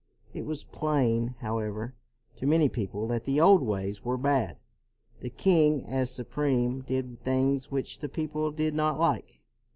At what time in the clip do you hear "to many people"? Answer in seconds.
2.37-3.05